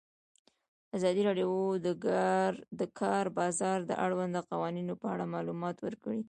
[0.95, 1.51] ازادي راډیو
[1.85, 1.87] د
[2.79, 6.19] د کار بازار د اړونده قوانینو په اړه معلومات ورکړي.